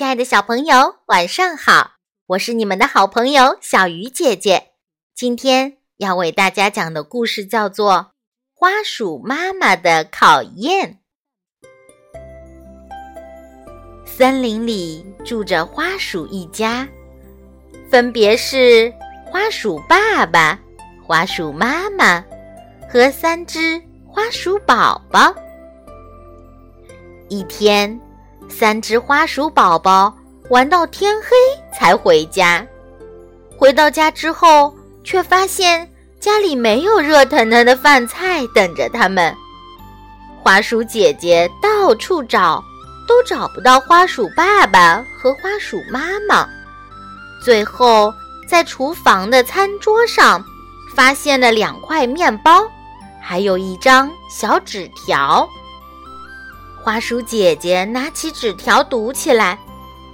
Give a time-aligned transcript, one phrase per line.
[0.00, 1.96] 亲爱的小朋友，晚上好！
[2.28, 4.68] 我是你们的好朋友小鱼姐姐。
[5.14, 7.92] 今天要为大家讲的故事叫做
[8.54, 11.00] 《花鼠妈妈的考验》。
[14.06, 16.88] 森林里住着花鼠一家，
[17.90, 18.90] 分别是
[19.26, 20.58] 花鼠爸爸、
[21.06, 22.24] 花鼠妈妈
[22.88, 23.78] 和三只
[24.08, 25.34] 花鼠宝宝。
[27.28, 28.00] 一天。
[28.50, 30.12] 三只花鼠宝宝
[30.48, 31.28] 玩到天黑
[31.72, 32.66] 才回家，
[33.56, 39.34] 回到家之后，却发现家里没有热腾腾的饭菜等着他们。
[40.42, 42.62] 花鼠姐姐到处找，
[43.06, 46.46] 都找不到花鼠爸爸和花鼠妈妈。
[47.42, 48.12] 最后，
[48.48, 50.44] 在厨房的餐桌上，
[50.94, 52.66] 发现了两块面包，
[53.22, 55.48] 还有一张小纸条。
[56.82, 59.58] 花鼠姐姐拿起纸条读起来：“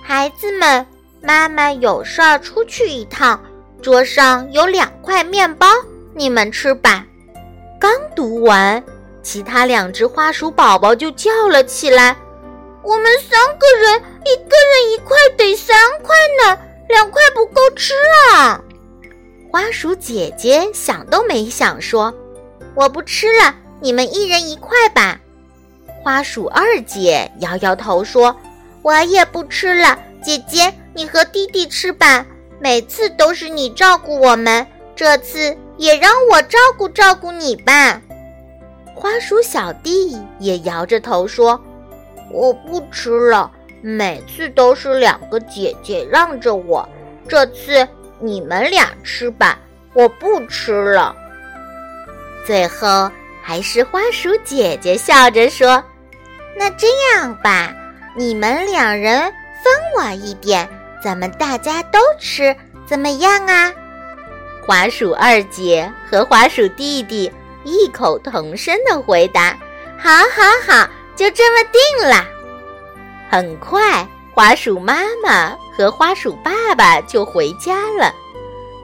[0.00, 0.86] 孩子们，
[1.20, 3.40] 妈妈有事儿出去一趟，
[3.82, 5.66] 桌上有两块面包，
[6.14, 7.04] 你们吃吧。”
[7.80, 8.82] 刚读完，
[9.24, 12.16] 其他两只花鼠宝宝就叫了起来
[12.84, 16.56] ：“我们三个人，一个人一块得三块呢，
[16.88, 17.92] 两块不够吃
[18.32, 18.62] 啊！”
[19.50, 22.14] 花鼠姐姐想都没想说
[22.76, 25.18] ：“我不吃了，你们一人一块吧。”
[26.02, 28.34] 花鼠二姐摇摇头说
[28.82, 32.26] ：“我也不吃了，姐姐，你和弟弟吃吧。
[32.58, 38.00] 每次都是你照顾我们，这次也让我照顾照顾你吧。”
[38.96, 41.60] 花鼠小弟也摇着头说
[42.32, 43.48] ：“我不吃了，
[43.80, 46.88] 每次都是两个姐姐让着我，
[47.28, 47.86] 这次
[48.18, 49.56] 你们俩吃吧，
[49.94, 51.14] 我不吃了。”
[52.44, 53.08] 最后
[53.40, 55.80] 还是花鼠姐姐笑着说。
[56.56, 57.72] 那这样吧，
[58.16, 59.22] 你们两人
[59.62, 60.68] 分我一点，
[61.02, 62.54] 咱们大家都吃，
[62.86, 63.72] 怎么样啊？
[64.66, 67.32] 花鼠二姐和花鼠弟弟
[67.64, 69.56] 异口同声的回答
[69.98, 72.24] ：“好，好，好，就这么定了。”
[73.28, 78.14] 很快，花鼠妈妈和花鼠爸爸就回家了，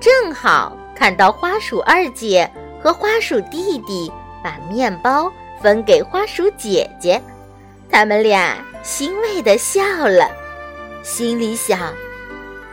[0.00, 2.50] 正好看到花鼠二姐
[2.82, 4.10] 和花鼠弟弟
[4.42, 5.30] 把面包
[5.62, 7.22] 分给花鼠姐姐。
[7.90, 10.30] 他们俩欣慰地笑了，
[11.02, 11.92] 心里想：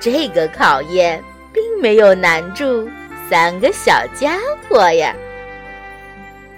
[0.00, 2.88] 这个考验并没有难住
[3.30, 5.14] 三个小家伙呀。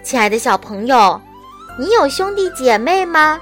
[0.03, 1.21] 亲爱的小朋友，
[1.79, 3.41] 你有兄弟姐妹吗？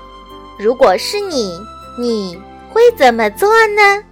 [0.59, 1.61] 如果是你，
[1.99, 2.41] 你
[2.71, 4.03] 会怎么做呢？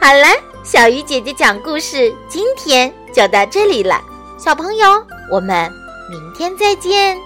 [0.00, 0.26] 好了，
[0.64, 4.00] 小鱼姐姐讲故事，今天就到这里了。
[4.38, 5.70] 小朋友，我们
[6.10, 7.18] 明天再见。